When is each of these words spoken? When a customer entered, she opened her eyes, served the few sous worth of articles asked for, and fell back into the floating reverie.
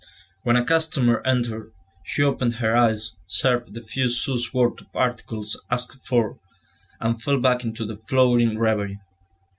When 0.41 0.55
a 0.55 0.65
customer 0.65 1.21
entered, 1.27 1.71
she 2.03 2.23
opened 2.23 2.53
her 2.55 2.75
eyes, 2.75 3.11
served 3.27 3.75
the 3.75 3.83
few 3.83 4.09
sous 4.09 4.51
worth 4.51 4.81
of 4.81 4.87
articles 4.95 5.55
asked 5.69 6.03
for, 6.07 6.39
and 6.99 7.21
fell 7.21 7.39
back 7.39 7.63
into 7.63 7.85
the 7.85 7.97
floating 7.97 8.57
reverie. 8.57 8.99